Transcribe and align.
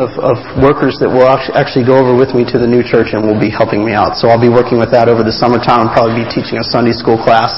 of, 0.00 0.08
of 0.16 0.40
workers 0.56 0.96
that 1.04 1.12
will 1.12 1.28
actually 1.28 1.84
go 1.84 2.00
over 2.00 2.16
with 2.16 2.32
me 2.32 2.48
to 2.48 2.56
the 2.56 2.64
new 2.64 2.80
church 2.80 3.12
and 3.12 3.28
will 3.28 3.36
be 3.36 3.52
helping 3.52 3.84
me 3.84 3.92
out. 3.92 4.16
So 4.16 4.32
I'll 4.32 4.40
be 4.40 4.48
working 4.48 4.80
with 4.80 4.88
that 4.96 5.12
over 5.12 5.20
the 5.20 5.36
summertime. 5.36 5.84
I'll 5.84 5.92
probably 5.92 6.24
be 6.24 6.28
teaching 6.32 6.56
a 6.56 6.64
Sunday 6.64 6.96
school 6.96 7.20
class. 7.20 7.52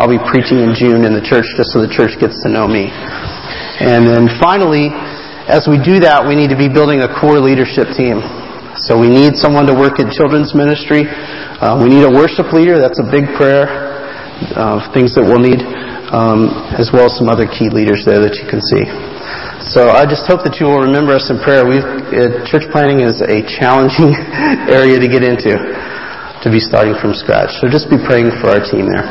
I'll 0.00 0.08
be 0.08 0.22
preaching 0.32 0.64
in 0.64 0.72
June 0.72 1.04
in 1.04 1.12
the 1.12 1.20
church 1.20 1.44
just 1.60 1.76
so 1.76 1.84
the 1.84 1.92
church 1.92 2.16
gets 2.16 2.40
to 2.40 2.48
know 2.48 2.64
me. 2.64 2.88
And 3.84 4.08
then 4.08 4.32
finally, 4.40 4.96
as 5.44 5.68
we 5.68 5.76
do 5.76 6.00
that, 6.00 6.24
we 6.24 6.32
need 6.32 6.48
to 6.48 6.56
be 6.56 6.72
building 6.72 7.04
a 7.04 7.10
core 7.20 7.36
leadership 7.36 7.92
team. 7.92 8.24
So 8.80 8.96
we 8.96 9.12
need 9.12 9.36
someone 9.36 9.68
to 9.68 9.76
work 9.76 10.00
in 10.00 10.08
children's 10.08 10.56
ministry. 10.56 11.04
Uh, 11.04 11.76
we 11.84 11.92
need 11.92 12.08
a 12.08 12.10
worship 12.10 12.48
leader. 12.56 12.80
That's 12.80 12.96
a 12.96 13.04
big 13.12 13.28
prayer. 13.36 13.68
Uh, 14.56 14.80
things 14.96 15.12
that 15.20 15.22
we'll 15.22 15.38
need, 15.38 15.60
um, 16.16 16.48
as 16.80 16.88
well 16.96 17.12
as 17.12 17.14
some 17.20 17.28
other 17.28 17.44
key 17.44 17.68
leaders 17.68 18.08
there 18.08 18.24
that 18.24 18.40
you 18.40 18.48
can 18.48 18.64
see. 18.72 18.88
So 19.64 19.88
I 19.88 20.04
just 20.04 20.28
hope 20.28 20.44
that 20.44 20.60
you 20.60 20.68
will 20.68 20.84
remember 20.84 21.16
us 21.16 21.32
in 21.32 21.40
prayer. 21.40 21.64
We've, 21.64 21.80
uh, 21.80 22.44
church 22.44 22.68
planting 22.68 23.00
is 23.00 23.24
a 23.24 23.40
challenging 23.48 24.12
area 24.68 25.00
to 25.00 25.08
get 25.08 25.24
into, 25.24 25.56
to 25.56 26.48
be 26.52 26.60
starting 26.60 26.92
from 27.00 27.16
scratch. 27.16 27.48
So 27.64 27.72
just 27.72 27.88
be 27.88 27.96
praying 27.96 28.28
for 28.44 28.52
our 28.52 28.60
team 28.60 28.92
there. 28.92 29.08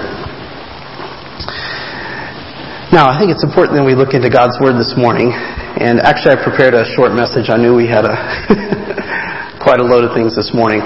Now, 2.93 3.09
I 3.09 3.17
think 3.17 3.33
it's 3.33 3.41
important 3.41 3.81
that 3.81 3.85
we 3.85 3.97
look 3.97 4.13
into 4.13 4.29
God's 4.29 4.53
Word 4.61 4.77
this 4.77 4.93
morning. 4.93 5.33
And 5.33 5.97
actually, 6.05 6.37
I 6.37 6.39
prepared 6.45 6.77
a 6.77 6.85
short 6.93 7.17
message. 7.17 7.49
I 7.49 7.57
knew 7.57 7.73
we 7.73 7.89
had 7.89 8.05
a 8.05 8.13
quite 9.65 9.81
a 9.81 9.83
load 9.83 10.05
of 10.05 10.13
things 10.13 10.37
this 10.37 10.53
morning. 10.53 10.85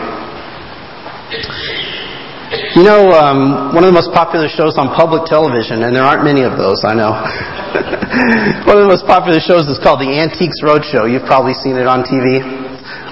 You 2.78 2.86
know, 2.86 3.10
um, 3.10 3.74
one 3.74 3.82
of 3.82 3.90
the 3.90 3.98
most 3.98 4.14
popular 4.14 4.46
shows 4.46 4.78
on 4.78 4.94
public 4.94 5.26
television, 5.26 5.82
and 5.82 5.98
there 5.98 6.06
aren't 6.06 6.22
many 6.22 6.46
of 6.46 6.62
those, 6.62 6.86
I 6.86 6.94
know. 6.94 7.10
one 8.70 8.78
of 8.78 8.86
the 8.86 8.92
most 8.94 9.02
popular 9.10 9.42
shows 9.42 9.66
is 9.66 9.82
called 9.82 9.98
The 9.98 10.14
Antiques 10.14 10.62
Roadshow. 10.62 11.10
You've 11.10 11.26
probably 11.26 11.58
seen 11.58 11.74
it 11.74 11.90
on 11.90 12.06
TV. 12.06 12.38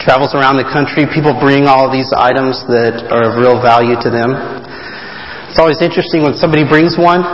travels 0.06 0.38
around 0.38 0.62
the 0.62 0.70
country. 0.70 1.10
People 1.10 1.34
bring 1.42 1.66
all 1.66 1.90
these 1.90 2.14
items 2.14 2.62
that 2.70 3.10
are 3.10 3.34
of 3.34 3.42
real 3.42 3.58
value 3.58 3.98
to 4.06 4.14
them. 4.14 4.38
It's 5.50 5.58
always 5.58 5.82
interesting 5.82 6.22
when 6.22 6.38
somebody 6.38 6.62
brings 6.62 6.94
one 6.94 7.26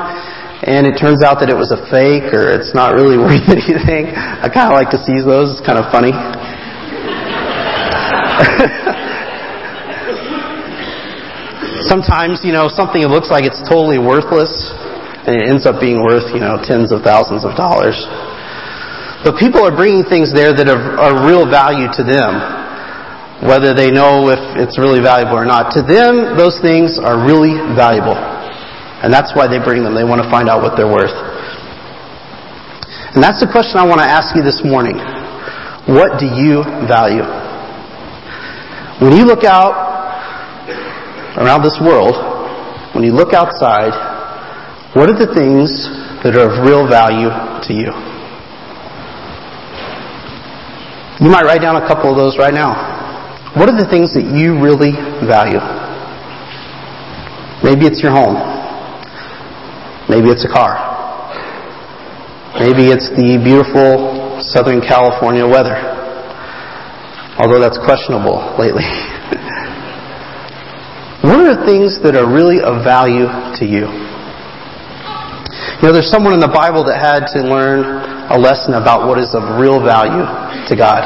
and 0.63 0.87
it 0.87 0.95
turns 0.95 1.27
out 1.27 1.43
that 1.43 1.51
it 1.51 1.59
was 1.59 1.75
a 1.75 1.83
fake 1.91 2.31
or 2.31 2.47
it's 2.47 2.71
not 2.71 2.95
really 2.95 3.17
worth 3.19 3.43
anything. 3.51 4.15
I 4.15 4.47
kind 4.47 4.71
of 4.71 4.79
like 4.79 4.87
to 4.95 5.03
seize 5.03 5.27
those. 5.27 5.59
It's 5.59 5.65
kind 5.67 5.75
of 5.75 5.91
funny. 5.91 6.15
Sometimes, 11.91 12.39
you 12.47 12.55
know, 12.55 12.71
something 12.71 13.03
looks 13.03 13.27
like 13.27 13.43
it's 13.43 13.59
totally 13.67 13.99
worthless, 13.99 14.47
and 15.27 15.35
it 15.35 15.43
ends 15.51 15.67
up 15.67 15.83
being 15.83 15.99
worth, 15.99 16.23
you 16.31 16.39
know, 16.39 16.55
tens 16.63 16.87
of 16.87 17.03
thousands 17.03 17.43
of 17.43 17.51
dollars. 17.59 17.99
But 19.27 19.35
people 19.35 19.59
are 19.67 19.75
bringing 19.75 20.07
things 20.07 20.31
there 20.31 20.55
that 20.55 20.71
are, 20.71 20.95
are 20.95 21.27
real 21.27 21.43
value 21.43 21.91
to 21.99 22.03
them, 22.07 22.39
whether 23.43 23.75
they 23.75 23.91
know 23.91 24.31
if 24.31 24.39
it's 24.55 24.79
really 24.79 25.03
valuable 25.03 25.35
or 25.35 25.43
not. 25.43 25.75
To 25.75 25.83
them, 25.83 26.39
those 26.39 26.63
things 26.63 26.95
are 26.95 27.19
really 27.19 27.59
valuable. 27.75 28.15
And 29.03 29.11
that's 29.11 29.35
why 29.35 29.51
they 29.51 29.59
bring 29.59 29.83
them. 29.83 29.91
They 29.91 30.07
want 30.07 30.23
to 30.23 30.29
find 30.31 30.47
out 30.47 30.63
what 30.63 30.79
they're 30.79 30.87
worth. 30.87 31.11
And 33.11 33.19
that's 33.19 33.43
the 33.43 33.51
question 33.51 33.75
I 33.75 33.83
want 33.83 33.99
to 33.99 34.07
ask 34.07 34.31
you 34.31 34.47
this 34.47 34.63
morning. 34.63 34.95
What 35.91 36.23
do 36.23 36.31
you 36.39 36.63
value? 36.87 37.27
When 39.03 39.11
you 39.11 39.27
look 39.27 39.43
out 39.43 39.80
around 41.37 41.63
this 41.63 41.79
world, 41.79 42.15
when 42.95 43.03
you 43.03 43.13
look 43.13 43.33
outside, 43.33 43.95
what 44.95 45.07
are 45.07 45.15
the 45.15 45.31
things 45.33 45.87
that 46.23 46.35
are 46.35 46.51
of 46.51 46.67
real 46.67 46.87
value 46.87 47.31
to 47.63 47.71
you? 47.71 47.91
You 51.23 51.29
might 51.29 51.45
write 51.45 51.61
down 51.61 51.77
a 51.77 51.87
couple 51.87 52.09
of 52.09 52.17
those 52.17 52.37
right 52.37 52.53
now. 52.53 52.73
What 53.55 53.69
are 53.69 53.77
the 53.77 53.87
things 53.87 54.13
that 54.15 54.25
you 54.25 54.59
really 54.59 54.91
value? 55.27 55.61
Maybe 57.63 57.85
it's 57.85 58.01
your 58.01 58.11
home. 58.11 58.35
Maybe 60.09 60.29
it's 60.29 60.43
a 60.43 60.51
car. 60.51 60.75
Maybe 62.59 62.89
it's 62.91 63.07
the 63.15 63.39
beautiful 63.43 64.41
Southern 64.41 64.81
California 64.81 65.47
weather. 65.47 65.77
Although 67.37 67.59
that's 67.59 67.77
questionable 67.77 68.55
lately. 68.57 68.83
What 71.21 71.37
are 71.37 71.53
the 71.53 71.61
things 71.69 72.01
that 72.01 72.17
are 72.17 72.25
really 72.25 72.65
of 72.65 72.81
value 72.81 73.29
to 73.29 73.65
you? 73.65 73.85
You 75.77 75.81
know, 75.85 75.93
there's 75.93 76.09
someone 76.09 76.33
in 76.33 76.41
the 76.41 76.49
Bible 76.49 76.81
that 76.89 76.97
had 76.97 77.29
to 77.37 77.45
learn 77.45 77.85
a 78.33 78.37
lesson 78.41 78.73
about 78.73 79.05
what 79.05 79.21
is 79.21 79.37
of 79.37 79.61
real 79.61 79.77
value 79.77 80.25
to 80.65 80.73
God 80.73 81.05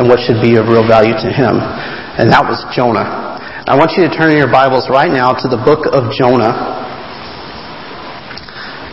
and 0.00 0.08
what 0.08 0.16
should 0.24 0.40
be 0.40 0.56
of 0.56 0.72
real 0.72 0.88
value 0.88 1.12
to 1.12 1.28
Him, 1.28 1.60
and 1.60 2.32
that 2.32 2.40
was 2.40 2.64
Jonah. 2.72 3.36
I 3.68 3.76
want 3.76 3.92
you 3.96 4.08
to 4.08 4.12
turn 4.12 4.32
in 4.32 4.40
your 4.40 4.52
Bibles 4.52 4.88
right 4.88 5.12
now 5.12 5.36
to 5.36 5.46
the 5.48 5.60
book 5.60 5.92
of 5.92 6.08
Jonah. 6.12 6.52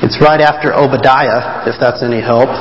It's 0.03 0.19
right 0.19 0.39
after 0.39 0.75
Obadiah, 0.75 1.63
if 1.63 1.79
that's 1.79 2.03
any 2.03 2.19
help. 2.19 2.47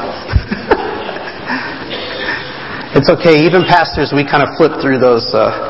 it's 2.98 3.10
okay. 3.10 3.46
Even 3.46 3.62
pastors, 3.66 4.14
we 4.14 4.26
kind 4.26 4.42
of 4.42 4.50
flip 4.58 4.82
through 4.82 4.98
those 4.98 5.26
uh, 5.34 5.69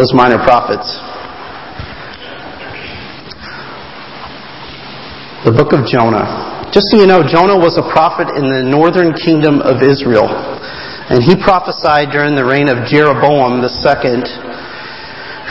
those 0.00 0.16
minor 0.16 0.40
prophets. 0.40 0.88
The 5.44 5.52
book 5.52 5.76
of 5.76 5.84
Jonah. 5.84 6.72
Just 6.72 6.88
so 6.88 6.96
you 6.96 7.04
know, 7.04 7.20
Jonah 7.20 7.60
was 7.60 7.76
a 7.76 7.84
prophet 7.84 8.32
in 8.32 8.48
the 8.48 8.64
northern 8.64 9.12
kingdom 9.12 9.60
of 9.60 9.84
Israel. 9.84 10.24
And 11.12 11.20
he 11.20 11.36
prophesied 11.36 12.08
during 12.16 12.32
the 12.32 12.48
reign 12.48 12.72
of 12.72 12.88
Jeroboam 12.88 13.60
II, 13.60 14.24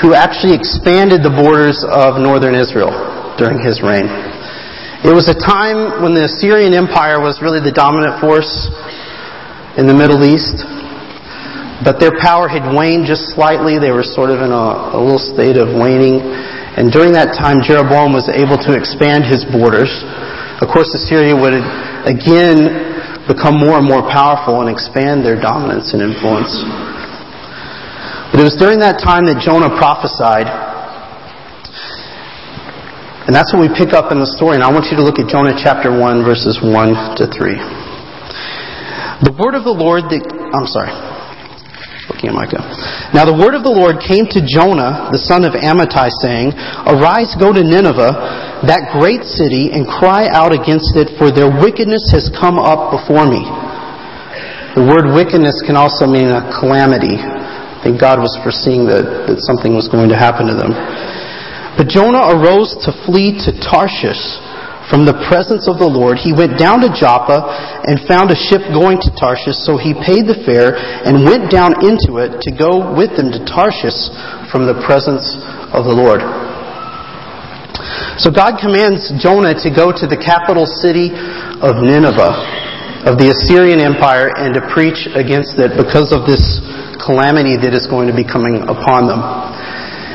who 0.02 0.18
actually 0.18 0.58
expanded 0.58 1.22
the 1.22 1.30
borders 1.30 1.86
of 1.86 2.18
northern 2.18 2.58
Israel 2.58 2.90
during 3.38 3.62
his 3.62 3.86
reign. 3.86 4.10
It 5.06 5.14
was 5.14 5.30
a 5.30 5.38
time 5.38 6.02
when 6.02 6.18
the 6.18 6.26
Assyrian 6.26 6.74
Empire 6.74 7.22
was 7.22 7.38
really 7.38 7.62
the 7.62 7.76
dominant 7.76 8.18
force 8.18 8.50
in 9.78 9.86
the 9.86 9.94
Middle 9.94 10.26
East. 10.26 10.79
But 11.80 11.96
their 12.04 12.12
power 12.20 12.52
had 12.52 12.76
waned 12.76 13.08
just 13.08 13.32
slightly. 13.32 13.80
They 13.80 13.96
were 13.96 14.04
sort 14.04 14.36
of 14.36 14.44
in 14.44 14.52
a, 14.52 14.96
a 14.96 15.00
little 15.00 15.22
state 15.22 15.56
of 15.56 15.72
waning. 15.72 16.20
And 16.76 16.92
during 16.92 17.16
that 17.16 17.40
time, 17.40 17.64
Jeroboam 17.64 18.12
was 18.12 18.28
able 18.28 18.60
to 18.68 18.76
expand 18.76 19.24
his 19.24 19.48
borders. 19.48 19.88
Of 20.60 20.68
course, 20.68 20.92
Assyria 20.92 21.32
would 21.32 21.56
again 22.04 23.24
become 23.32 23.56
more 23.56 23.80
and 23.80 23.88
more 23.88 24.04
powerful 24.12 24.60
and 24.60 24.68
expand 24.68 25.24
their 25.24 25.40
dominance 25.40 25.96
and 25.96 26.04
influence. 26.04 26.52
But 28.36 28.44
it 28.44 28.46
was 28.48 28.60
during 28.60 28.84
that 28.84 29.00
time 29.00 29.24
that 29.32 29.40
Jonah 29.40 29.72
prophesied. 29.80 30.52
And 33.24 33.32
that's 33.32 33.56
what 33.56 33.64
we 33.64 33.72
pick 33.72 33.96
up 33.96 34.12
in 34.12 34.20
the 34.20 34.28
story. 34.28 34.60
And 34.60 34.68
I 34.68 34.72
want 34.72 34.92
you 34.92 35.00
to 35.00 35.06
look 35.06 35.16
at 35.16 35.32
Jonah 35.32 35.56
chapter 35.56 35.96
1, 35.96 36.28
verses 36.28 36.60
1 36.60 37.24
to 37.24 37.26
3. 37.32 37.56
The 39.24 39.32
word 39.40 39.56
of 39.56 39.64
the 39.64 39.72
Lord 39.72 40.12
that, 40.12 40.24
I'm 40.28 40.68
sorry 40.68 41.09
Now 43.16 43.24
the 43.24 43.35
word 43.35 43.56
of 43.56 43.63
the 43.63 43.72
Lord 43.72 44.03
came 44.03 44.28
to 44.35 44.44
Jonah, 44.44 45.07
the 45.16 45.22
son 45.24 45.47
of 45.47 45.56
Amittai, 45.56 46.12
saying, 46.19 46.52
Arise, 46.84 47.31
go 47.40 47.56
to 47.56 47.63
Nineveh, 47.63 48.63
that 48.68 48.91
great 48.91 49.24
city, 49.24 49.72
and 49.72 49.88
cry 49.88 50.28
out 50.28 50.52
against 50.52 51.00
it, 51.00 51.16
for 51.16 51.31
their 51.31 51.47
wickedness 51.47 52.12
has 52.12 52.28
come 52.35 52.59
up 52.59 52.91
before 52.91 53.24
me. 53.24 53.47
The 54.75 54.84
word 54.84 55.16
wickedness 55.16 55.63
can 55.63 55.80
also 55.80 56.06
mean 56.06 56.28
a 56.28 56.44
calamity. 56.59 57.16
I 57.16 57.80
think 57.81 57.96
God 57.96 58.19
was 58.19 58.36
foreseeing 58.44 58.84
that, 58.91 59.31
that 59.31 59.40
something 59.47 59.72
was 59.72 59.88
going 59.88 60.12
to 60.12 60.19
happen 60.19 60.51
to 60.51 60.56
them. 60.59 60.75
But 61.80 61.88
Jonah 61.88 62.36
arose 62.36 62.75
to 62.84 62.91
flee 63.07 63.40
to 63.47 63.56
Tarshish 63.56 64.19
from 64.90 65.06
the 65.06 65.14
presence 65.30 65.70
of 65.70 65.78
the 65.78 65.86
Lord, 65.86 66.18
he 66.18 66.34
went 66.34 66.58
down 66.58 66.81
to 66.81 66.90
Joppa 66.90 67.46
and 67.86 68.02
found 68.10 68.34
a 68.34 68.38
ship 68.38 68.66
going 68.74 68.98
to 68.98 69.10
Tarshish, 69.13 69.62
so 69.62 69.78
he 69.78 69.94
paid 69.94 70.25
the 70.25 70.42
fare 70.50 70.74
and 71.06 71.22
went 71.22 71.54
down 71.54 71.78
into 71.86 72.18
it 72.18 72.42
to 72.42 72.50
go 72.50 72.90
with 72.98 73.13
them 73.13 73.30
to 73.30 73.40
Tarshish 73.46 74.10
from 74.50 74.66
the 74.66 74.74
presence 74.81 75.38
of 75.69 75.86
the 75.86 75.94
Lord. 75.94 76.25
So 78.18 78.34
God 78.34 78.58
commands 78.58 79.13
Jonah 79.22 79.54
to 79.62 79.69
go 79.69 79.94
to 79.94 80.06
the 80.10 80.18
capital 80.18 80.66
city 80.66 81.13
of 81.63 81.80
Nineveh, 81.80 83.08
of 83.08 83.16
the 83.22 83.31
Assyrian 83.31 83.80
Empire, 83.80 84.34
and 84.36 84.58
to 84.58 84.62
preach 84.74 85.08
against 85.16 85.56
it 85.62 85.78
because 85.78 86.12
of 86.12 86.28
this 86.28 86.60
calamity 87.00 87.56
that 87.62 87.72
is 87.72 87.88
going 87.88 88.12
to 88.12 88.16
be 88.18 88.28
coming 88.28 88.66
upon 88.68 89.08
them. 89.08 89.22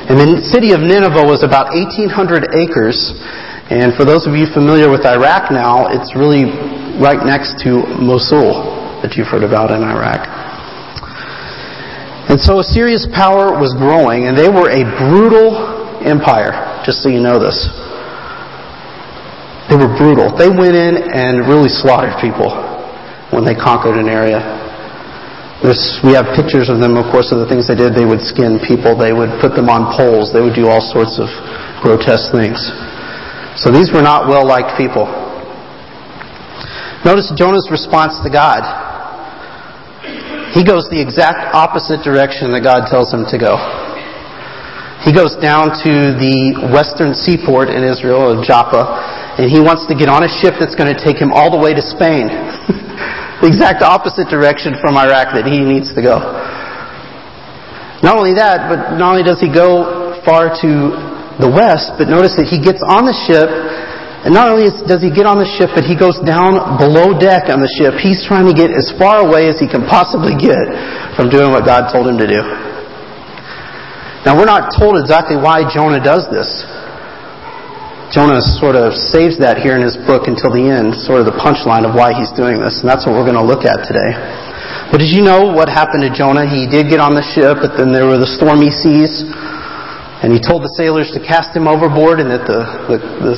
And 0.04 0.20
the 0.20 0.44
city 0.44 0.76
of 0.76 0.84
Nineveh 0.84 1.24
was 1.24 1.40
about 1.40 1.72
1,800 1.72 2.52
acres, 2.52 3.16
and 3.70 3.96
for 3.96 4.04
those 4.04 4.26
of 4.28 4.36
you 4.36 4.44
familiar 4.52 4.90
with 4.90 5.06
Iraq 5.06 5.50
now, 5.50 5.88
it's 5.88 6.12
really 6.12 6.52
right 7.00 7.24
next 7.24 7.56
to 7.64 7.80
Mosul 7.96 9.00
that 9.00 9.16
you've 9.16 9.28
heard 9.28 9.44
about 9.44 9.72
in 9.72 9.80
Iraq. 9.80 10.20
And 12.28 12.36
so 12.40 12.60
Assyria's 12.60 13.08
power 13.12 13.56
was 13.56 13.72
growing, 13.76 14.28
and 14.28 14.36
they 14.36 14.48
were 14.52 14.68
a 14.68 14.84
brutal 15.00 15.56
empire, 16.04 16.52
just 16.84 17.00
so 17.00 17.08
you 17.08 17.20
know 17.20 17.40
this. 17.40 17.56
They 19.72 19.80
were 19.80 19.88
brutal. 19.96 20.28
They 20.36 20.52
went 20.52 20.76
in 20.76 21.08
and 21.16 21.48
really 21.48 21.72
slaughtered 21.72 22.20
people 22.20 22.52
when 23.32 23.48
they 23.48 23.56
conquered 23.56 23.96
an 23.96 24.12
area. 24.12 24.44
There's, 25.64 25.80
we 26.04 26.12
have 26.12 26.36
pictures 26.36 26.68
of 26.68 26.84
them, 26.84 27.00
of 27.00 27.08
course, 27.08 27.32
of 27.32 27.40
the 27.40 27.48
things 27.48 27.64
they 27.64 27.76
did. 27.76 27.96
They 27.96 28.04
would 28.04 28.20
skin 28.20 28.60
people. 28.60 28.92
They 28.92 29.16
would 29.16 29.40
put 29.40 29.56
them 29.56 29.72
on 29.72 29.88
poles. 29.96 30.28
They 30.28 30.44
would 30.44 30.52
do 30.52 30.68
all 30.68 30.84
sorts 30.84 31.16
of 31.16 31.32
grotesque 31.80 32.28
things. 32.28 32.60
So 33.56 33.70
these 33.70 33.92
were 33.94 34.02
not 34.02 34.26
well-liked 34.26 34.76
people. 34.76 35.06
Notice 37.04 37.30
Jonah's 37.36 37.68
response 37.70 38.18
to 38.24 38.30
God. 38.32 38.64
He 40.56 40.64
goes 40.64 40.88
the 40.90 40.98
exact 40.98 41.54
opposite 41.54 42.02
direction 42.02 42.50
that 42.50 42.62
God 42.62 42.90
tells 42.90 43.12
him 43.12 43.26
to 43.30 43.36
go. 43.38 43.60
He 45.04 45.12
goes 45.12 45.36
down 45.36 45.76
to 45.84 45.92
the 46.16 46.70
western 46.72 47.12
seaport 47.12 47.68
in 47.68 47.84
Israel, 47.84 48.32
of 48.32 48.40
Joppa, 48.40 49.36
and 49.36 49.50
he 49.50 49.60
wants 49.60 49.84
to 49.86 49.94
get 49.94 50.08
on 50.08 50.24
a 50.24 50.30
ship 50.30 50.56
that's 50.56 50.74
going 50.74 50.88
to 50.88 50.96
take 50.96 51.20
him 51.20 51.28
all 51.28 51.52
the 51.52 51.60
way 51.60 51.76
to 51.76 51.82
Spain. 51.84 52.32
the 53.44 53.46
exact 53.46 53.84
opposite 53.84 54.32
direction 54.32 54.72
from 54.80 54.96
Iraq 54.96 55.36
that 55.36 55.44
he 55.44 55.60
needs 55.60 55.92
to 55.92 56.00
go. 56.00 56.18
Not 58.00 58.16
only 58.16 58.32
that, 58.34 58.72
but 58.72 58.96
not 58.96 59.12
only 59.12 59.22
does 59.22 59.44
he 59.44 59.52
go 59.52 60.16
far 60.24 60.48
to 60.64 61.13
the 61.40 61.50
west, 61.50 61.94
but 61.98 62.06
notice 62.06 62.38
that 62.38 62.46
he 62.46 62.62
gets 62.62 62.78
on 62.84 63.06
the 63.06 63.16
ship, 63.26 63.50
and 64.24 64.32
not 64.32 64.48
only 64.48 64.72
does 64.88 65.04
he 65.04 65.12
get 65.12 65.28
on 65.28 65.36
the 65.36 65.48
ship, 65.60 65.74
but 65.76 65.84
he 65.84 65.92
goes 65.92 66.16
down 66.24 66.80
below 66.80 67.12
deck 67.12 67.52
on 67.52 67.60
the 67.60 67.68
ship. 67.76 67.98
He's 68.00 68.24
trying 68.24 68.48
to 68.48 68.56
get 68.56 68.72
as 68.72 68.88
far 68.96 69.20
away 69.20 69.52
as 69.52 69.60
he 69.60 69.68
can 69.68 69.84
possibly 69.84 70.32
get 70.32 70.64
from 71.12 71.28
doing 71.28 71.52
what 71.52 71.68
God 71.68 71.92
told 71.92 72.08
him 72.08 72.16
to 72.16 72.28
do. 72.28 72.40
Now, 74.24 74.32
we're 74.32 74.48
not 74.48 74.72
told 74.72 74.96
exactly 74.96 75.36
why 75.36 75.68
Jonah 75.68 76.00
does 76.00 76.24
this. 76.32 76.48
Jonah 78.08 78.40
sort 78.40 78.72
of 78.78 78.96
saves 78.96 79.36
that 79.42 79.60
here 79.60 79.76
in 79.76 79.84
his 79.84 80.00
book 80.08 80.30
until 80.30 80.48
the 80.48 80.64
end, 80.64 80.96
sort 81.04 81.20
of 81.20 81.28
the 81.28 81.36
punchline 81.36 81.84
of 81.84 81.92
why 81.92 82.16
he's 82.16 82.32
doing 82.32 82.56
this, 82.62 82.80
and 82.80 82.88
that's 82.88 83.04
what 83.04 83.12
we're 83.12 83.28
going 83.28 83.36
to 83.36 83.44
look 83.44 83.68
at 83.68 83.84
today. 83.84 84.16
But 84.88 85.04
did 85.04 85.12
you 85.12 85.20
know 85.20 85.52
what 85.52 85.68
happened 85.68 86.06
to 86.06 86.12
Jonah? 86.14 86.48
He 86.48 86.64
did 86.64 86.88
get 86.88 87.02
on 87.02 87.12
the 87.12 87.26
ship, 87.36 87.60
but 87.60 87.76
then 87.76 87.92
there 87.92 88.06
were 88.08 88.16
the 88.16 88.30
stormy 88.30 88.72
seas, 88.72 89.26
and 90.24 90.32
he 90.32 90.40
told 90.40 90.64
the 90.64 90.72
sailors 90.80 91.12
to 91.12 91.20
cast 91.20 91.52
him 91.52 91.68
overboard 91.68 92.16
and 92.16 92.32
that 92.32 92.48
the, 92.48 92.64
the, 92.88 92.96
the 93.20 93.34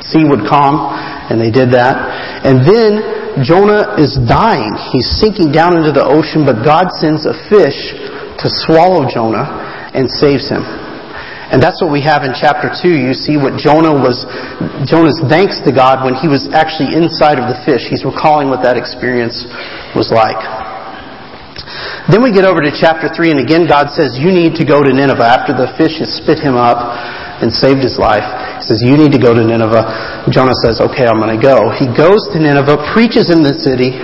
sea 0.00 0.24
would 0.24 0.48
calm, 0.48 0.88
and 1.28 1.36
they 1.36 1.52
did 1.52 1.68
that. 1.76 2.00
And 2.48 2.64
then 2.64 3.44
Jonah 3.44 4.00
is 4.00 4.16
dying. 4.24 4.72
He's 4.88 5.04
sinking 5.20 5.52
down 5.52 5.76
into 5.76 5.92
the 5.92 6.00
ocean, 6.00 6.48
but 6.48 6.64
God 6.64 6.88
sends 6.96 7.28
a 7.28 7.36
fish 7.52 7.76
to 8.40 8.48
swallow 8.64 9.04
Jonah 9.04 9.92
and 9.92 10.08
saves 10.08 10.48
him. 10.48 10.64
And 11.52 11.60
that's 11.60 11.82
what 11.84 11.92
we 11.92 12.00
have 12.08 12.24
in 12.24 12.32
chapter 12.32 12.72
2. 12.72 12.88
You 12.88 13.12
see 13.12 13.36
what 13.36 13.60
Jonah 13.60 13.92
was, 13.92 14.24
Jonah's 14.88 15.20
thanks 15.28 15.60
to 15.68 15.74
God 15.76 16.00
when 16.08 16.16
he 16.16 16.24
was 16.24 16.48
actually 16.56 16.96
inside 16.96 17.36
of 17.36 17.52
the 17.52 17.58
fish. 17.68 17.84
He's 17.84 18.08
recalling 18.08 18.48
what 18.48 18.64
that 18.64 18.80
experience 18.80 19.44
was 19.92 20.08
like. 20.08 20.40
Then 22.10 22.26
we 22.26 22.34
get 22.34 22.42
over 22.42 22.58
to 22.58 22.74
chapter 22.74 23.06
3, 23.06 23.30
and 23.30 23.38
again 23.38 23.70
God 23.70 23.94
says, 23.94 24.18
You 24.18 24.34
need 24.34 24.58
to 24.58 24.66
go 24.66 24.82
to 24.82 24.90
Nineveh. 24.90 25.22
After 25.22 25.54
the 25.54 25.70
fish 25.78 26.02
has 26.02 26.10
spit 26.18 26.42
him 26.42 26.58
up 26.58 26.82
and 27.38 27.54
saved 27.54 27.86
his 27.86 28.02
life, 28.02 28.26
he 28.58 28.66
says, 28.66 28.82
You 28.82 28.98
need 28.98 29.14
to 29.14 29.22
go 29.22 29.30
to 29.30 29.38
Nineveh. 29.38 30.26
Jonah 30.26 30.58
says, 30.66 30.82
Okay, 30.82 31.06
I'm 31.06 31.22
going 31.22 31.30
to 31.30 31.38
go. 31.38 31.70
He 31.70 31.86
goes 31.86 32.26
to 32.34 32.42
Nineveh, 32.42 32.82
preaches 32.90 33.30
in 33.30 33.46
the 33.46 33.54
city, 33.54 33.94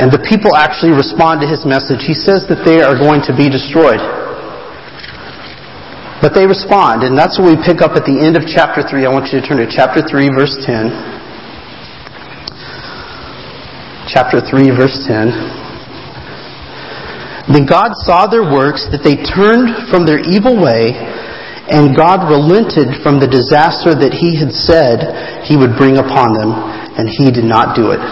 and 0.00 0.08
the 0.08 0.22
people 0.24 0.56
actually 0.56 0.96
respond 0.96 1.44
to 1.44 1.46
his 1.46 1.68
message. 1.68 2.08
He 2.08 2.16
says 2.16 2.48
that 2.48 2.64
they 2.64 2.80
are 2.80 2.96
going 2.96 3.20
to 3.28 3.36
be 3.36 3.52
destroyed. 3.52 4.00
But 6.24 6.32
they 6.32 6.48
respond, 6.48 7.04
and 7.04 7.12
that's 7.12 7.36
what 7.36 7.52
we 7.52 7.60
pick 7.60 7.84
up 7.84 8.00
at 8.00 8.08
the 8.08 8.16
end 8.16 8.40
of 8.40 8.48
chapter 8.48 8.80
3. 8.80 9.04
I 9.04 9.12
want 9.12 9.28
you 9.28 9.36
to 9.36 9.44
turn 9.44 9.60
to 9.60 9.68
chapter 9.68 10.00
3, 10.00 10.32
verse 10.32 10.56
10. 10.64 10.88
Chapter 14.08 14.40
3, 14.40 14.72
verse 14.72 15.04
10. 15.04 15.63
Then 17.54 17.70
God 17.70 17.94
saw 18.02 18.26
their 18.26 18.42
works, 18.42 18.90
that 18.90 19.06
they 19.06 19.14
turned 19.14 19.86
from 19.86 20.02
their 20.02 20.18
evil 20.18 20.58
way, 20.58 20.90
and 21.70 21.94
God 21.94 22.26
relented 22.26 22.98
from 23.06 23.22
the 23.22 23.30
disaster 23.30 23.94
that 23.94 24.10
He 24.10 24.34
had 24.34 24.50
said 24.50 25.46
He 25.46 25.54
would 25.54 25.78
bring 25.78 26.02
upon 26.02 26.34
them, 26.34 26.50
and 26.50 27.06
He 27.06 27.30
did 27.30 27.46
not 27.46 27.78
do 27.78 27.94
it. 27.94 28.02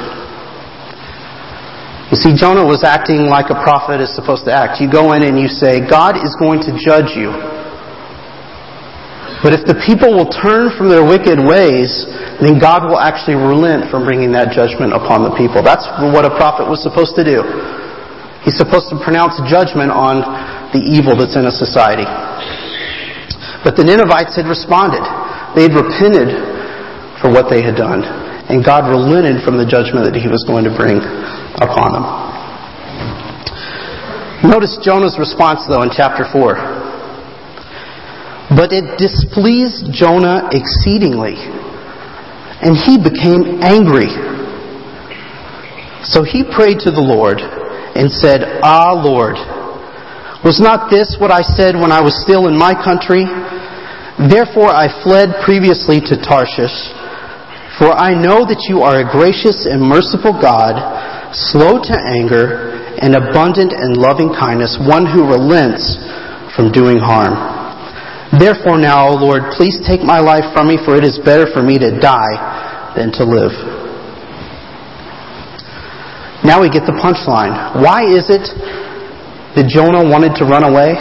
You 2.15 2.21
see, 2.23 2.39
Jonah 2.39 2.63
was 2.63 2.87
acting 2.87 3.27
like 3.27 3.51
a 3.51 3.59
prophet 3.67 3.99
is 3.99 4.15
supposed 4.15 4.47
to 4.47 4.55
act. 4.55 4.79
You 4.79 4.87
go 4.87 5.11
in 5.17 5.27
and 5.27 5.35
you 5.35 5.51
say, 5.51 5.83
God 5.83 6.23
is 6.23 6.39
going 6.39 6.63
to 6.69 6.71
judge 6.79 7.19
you. 7.19 7.35
But 9.43 9.59
if 9.59 9.67
the 9.67 9.75
people 9.83 10.15
will 10.15 10.31
turn 10.31 10.71
from 10.79 10.87
their 10.87 11.03
wicked 11.03 11.43
ways, 11.43 11.91
then 12.39 12.63
God 12.63 12.87
will 12.87 13.03
actually 13.03 13.35
relent 13.35 13.91
from 13.91 14.07
bringing 14.07 14.31
that 14.39 14.55
judgment 14.55 14.95
upon 14.95 15.27
the 15.27 15.35
people. 15.35 15.67
That's 15.67 15.83
what 16.15 16.23
a 16.23 16.31
prophet 16.39 16.71
was 16.71 16.79
supposed 16.79 17.19
to 17.19 17.27
do. 17.27 17.43
He's 18.43 18.59
supposed 18.59 18.91
to 18.91 18.99
pronounce 18.99 19.39
judgment 19.47 19.95
on 19.95 20.27
the 20.75 20.83
evil 20.83 21.15
that's 21.15 21.39
in 21.39 21.47
a 21.47 21.55
society. 21.55 22.07
But 23.63 23.79
the 23.79 23.87
Ninevites 23.87 24.35
had 24.35 24.51
responded. 24.51 25.07
They 25.55 25.71
had 25.71 25.79
repented 25.79 26.35
for 27.23 27.31
what 27.31 27.47
they 27.47 27.63
had 27.63 27.79
done. 27.79 28.03
And 28.51 28.67
God 28.67 28.91
relented 28.91 29.47
from 29.47 29.55
the 29.55 29.65
judgment 29.65 30.11
that 30.11 30.19
he 30.19 30.27
was 30.27 30.43
going 30.43 30.67
to 30.67 30.75
bring 30.75 30.99
upon 31.63 31.95
them. 31.95 32.03
Notice 34.43 34.75
Jonah's 34.83 35.15
response, 35.23 35.63
though, 35.71 35.87
in 35.87 35.91
chapter 35.95 36.27
4. 36.27 36.59
But 38.59 38.75
it 38.75 38.99
displeased 38.99 39.95
Jonah 39.95 40.51
exceedingly, 40.51 41.39
and 42.59 42.75
he 42.75 42.99
became 42.99 43.63
angry. 43.63 44.11
So 46.03 46.27
he 46.27 46.43
prayed 46.43 46.83
to 46.83 46.91
the 46.91 47.01
Lord 47.01 47.39
and 47.95 48.11
said, 48.11 48.61
Ah, 48.63 48.93
Lord, 48.97 49.37
was 50.45 50.59
not 50.59 50.91
this 50.91 51.17
what 51.21 51.31
I 51.31 51.43
said 51.43 51.79
when 51.79 51.93
I 51.93 52.03
was 52.03 52.19
still 52.23 52.49
in 52.49 52.59
my 52.59 52.75
country? 52.75 53.25
Therefore 54.19 54.69
I 54.69 54.91
fled 55.03 55.39
previously 55.45 56.03
to 56.11 56.19
Tarshish, 56.19 56.75
for 57.79 57.95
I 57.95 58.13
know 58.13 58.45
that 58.45 58.67
you 58.69 58.83
are 58.83 59.01
a 59.01 59.09
gracious 59.09 59.65
and 59.65 59.81
merciful 59.81 60.37
God, 60.37 60.77
slow 61.33 61.81
to 61.81 61.97
anger, 61.97 62.73
and 63.01 63.17
abundant 63.17 63.73
in 63.73 63.97
loving 63.97 64.31
kindness, 64.31 64.77
one 64.83 65.09
who 65.09 65.25
relents 65.27 65.97
from 66.55 66.71
doing 66.71 67.01
harm. 67.01 67.35
Therefore 68.39 68.79
now, 68.79 69.09
O 69.09 69.15
Lord, 69.17 69.53
please 69.57 69.81
take 69.85 70.01
my 70.01 70.21
life 70.21 70.53
from 70.53 70.69
me, 70.69 70.79
for 70.81 70.97
it 70.97 71.05
is 71.05 71.21
better 71.25 71.49
for 71.53 71.63
me 71.63 71.79
to 71.79 71.91
die 72.01 72.93
than 72.97 73.13
to 73.21 73.25
live. 73.25 73.82
Now 76.53 76.61
we 76.61 76.69
get 76.69 76.85
the 76.85 76.93
punchline. 76.93 77.81
Why 77.81 78.05
is 78.05 78.29
it 78.29 78.45
that 79.57 79.73
Jonah 79.73 80.05
wanted 80.05 80.37
to 80.37 80.45
run 80.45 80.69
away? 80.69 81.01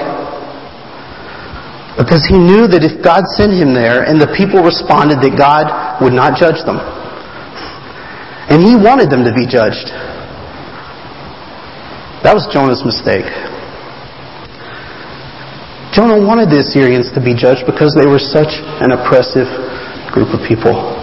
Because 2.00 2.24
he 2.24 2.40
knew 2.40 2.72
that 2.72 2.88
if 2.88 3.04
God 3.04 3.28
sent 3.36 3.52
him 3.52 3.76
there 3.76 4.08
and 4.08 4.16
the 4.16 4.32
people 4.32 4.64
responded, 4.64 5.20
that 5.20 5.36
God 5.36 5.68
would 6.00 6.16
not 6.16 6.40
judge 6.40 6.64
them. 6.64 6.80
And 8.48 8.64
he 8.64 8.80
wanted 8.80 9.12
them 9.12 9.28
to 9.28 9.36
be 9.36 9.44
judged. 9.44 9.92
That 12.24 12.32
was 12.32 12.48
Jonah's 12.48 12.88
mistake. 12.88 13.28
Jonah 15.92 16.16
wanted 16.16 16.48
the 16.48 16.64
Assyrians 16.64 17.12
to 17.12 17.20
be 17.20 17.36
judged 17.36 17.68
because 17.68 17.92
they 17.92 18.08
were 18.08 18.24
such 18.24 18.56
an 18.80 18.96
oppressive 18.96 19.52
group 20.16 20.32
of 20.32 20.40
people. 20.48 20.96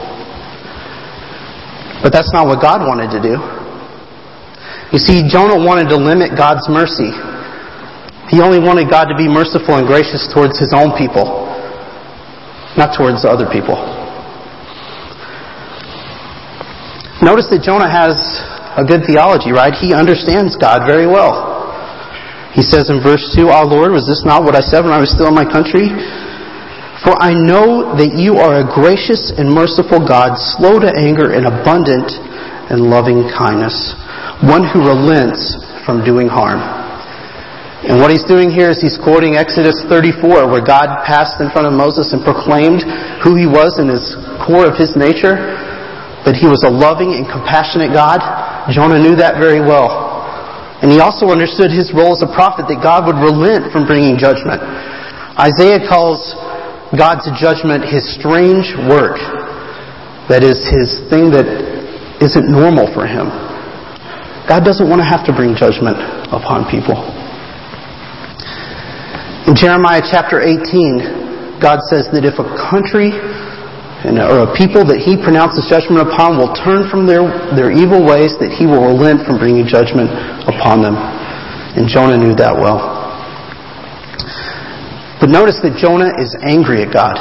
But 2.01 2.17
that's 2.17 2.33
not 2.33 2.49
what 2.49 2.65
God 2.65 2.81
wanted 2.81 3.13
to 3.13 3.21
do. 3.21 3.58
You 4.93 4.99
see, 4.99 5.29
Jonah 5.29 5.61
wanted 5.61 5.93
to 5.93 5.97
limit 5.97 6.33
God's 6.33 6.65
mercy. 6.69 7.13
He 8.33 8.41
only 8.41 8.61
wanted 8.61 8.89
God 8.89 9.13
to 9.13 9.17
be 9.17 9.29
merciful 9.29 9.77
and 9.77 9.87
gracious 9.87 10.29
towards 10.33 10.57
his 10.57 10.73
own 10.73 10.97
people, 10.97 11.49
not 12.77 12.97
towards 12.97 13.25
other 13.25 13.49
people. 13.49 13.77
Notice 17.21 17.51
that 17.51 17.67
Jonah 17.67 17.91
has 17.91 18.15
a 18.79 18.85
good 18.87 19.03
theology, 19.05 19.51
right? 19.51 19.75
He 19.75 19.91
understands 19.91 20.55
God 20.55 20.87
very 20.87 21.07
well. 21.09 21.59
He 22.55 22.63
says 22.63 22.89
in 22.89 23.03
verse 23.03 23.23
2, 23.35 23.51
Our 23.51 23.67
Lord, 23.67 23.93
was 23.93 24.07
this 24.07 24.23
not 24.25 24.47
what 24.47 24.55
I 24.55 24.63
said 24.63 24.87
when 24.87 24.95
I 24.95 25.03
was 25.03 25.11
still 25.11 25.29
in 25.29 25.35
my 25.35 25.45
country? 25.45 25.91
For 27.05 27.15
I 27.19 27.35
know 27.35 27.95
that 27.95 28.15
you 28.19 28.39
are 28.39 28.63
a 28.63 28.67
gracious 28.67 29.31
and 29.35 29.51
merciful 29.51 30.03
God, 30.03 30.35
slow 30.57 30.79
to 30.79 30.91
anger 30.91 31.35
and 31.35 31.47
abundant 31.47 32.11
in 32.71 32.91
loving 32.91 33.27
kindness, 33.31 33.95
one 34.47 34.63
who 34.63 34.87
relents 34.87 35.59
from 35.83 36.05
doing 36.07 36.29
harm. 36.31 36.63
And 37.79 38.03
what 38.03 38.11
he's 38.11 38.27
doing 38.27 38.51
here 38.51 38.71
is 38.71 38.83
he's 38.83 38.99
quoting 38.99 39.39
Exodus 39.39 39.87
34, 39.87 40.51
where 40.51 40.63
God 40.63 41.07
passed 41.07 41.39
in 41.39 41.51
front 41.55 41.67
of 41.67 41.75
Moses 41.75 42.11
and 42.11 42.23
proclaimed 42.27 42.83
who 43.23 43.39
he 43.39 43.47
was 43.47 43.79
in 43.79 43.87
his 43.87 44.19
core 44.43 44.67
of 44.67 44.75
his 44.75 44.99
nature, 44.99 45.39
that 46.27 46.35
he 46.35 46.51
was 46.51 46.67
a 46.67 46.71
loving 46.71 47.15
and 47.15 47.25
compassionate 47.27 47.95
God. 47.95 48.19
Jonah 48.71 48.99
knew 48.99 49.15
that 49.17 49.39
very 49.39 49.63
well. 49.63 50.11
And 50.83 50.91
he 50.91 50.99
also 50.99 51.31
understood 51.31 51.71
his 51.71 51.95
role 51.95 52.15
as 52.15 52.23
a 52.23 52.31
prophet, 52.31 52.67
that 52.67 52.83
God 52.83 53.07
would 53.07 53.19
relent 53.19 53.71
from 53.71 53.87
bringing 53.87 54.19
judgment. 54.19 54.63
Isaiah 55.39 55.83
calls 55.87 56.35
God's 56.95 57.31
judgment 57.39 57.87
his 57.87 58.03
strange 58.19 58.75
work. 58.91 59.19
That 60.27 60.43
is, 60.43 60.63
his 60.67 60.99
thing 61.11 61.31
that 61.31 61.47
isn't 62.21 62.47
normal 62.51 62.91
for 62.91 63.07
him. 63.07 63.48
God 64.49 64.65
doesn't 64.65 64.89
want 64.89 65.05
to 65.05 65.09
have 65.09 65.29
to 65.29 65.33
bring 65.37 65.53
judgment 65.53 66.01
upon 66.33 66.65
people. 66.73 66.97
In 69.45 69.53
Jeremiah 69.53 70.01
chapter 70.01 70.41
18, 70.41 71.61
God 71.61 71.85
says 71.93 72.09
that 72.17 72.25
if 72.25 72.41
a 72.41 72.49
country 72.57 73.13
uh, 73.13 74.31
or 74.31 74.49
a 74.49 74.51
people 74.57 74.89
that 74.89 75.05
he 75.05 75.21
pronounces 75.21 75.69
judgment 75.69 76.01
upon 76.01 76.41
will 76.41 76.55
turn 76.65 76.89
from 76.89 77.05
their, 77.05 77.29
their 77.53 77.69
evil 77.69 78.01
ways, 78.01 78.39
that 78.41 78.49
he 78.49 78.65
will 78.65 78.89
relent 78.89 79.27
from 79.29 79.37
bringing 79.37 79.69
judgment 79.69 80.09
upon 80.49 80.81
them. 80.81 80.97
And 81.77 81.85
Jonah 81.85 82.17
knew 82.17 82.33
that 82.39 82.55
well. 82.55 82.79
But 85.21 85.29
notice 85.29 85.61
that 85.61 85.77
Jonah 85.77 86.15
is 86.17 86.33
angry 86.41 86.87
at 86.87 86.95
God. 86.95 87.19